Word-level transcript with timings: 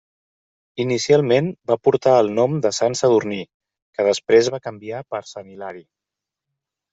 Inicialment 0.83 1.51
va 1.71 1.77
portar 1.87 2.13
el 2.21 2.31
nom 2.39 2.55
de 2.67 2.71
Sant 2.77 2.97
Sadurní, 3.01 3.37
que 3.99 4.07
després 4.09 4.51
va 4.57 4.63
canviar 4.71 5.03
per 5.15 5.21
Sant 5.35 5.53
Hilari. 5.53 5.85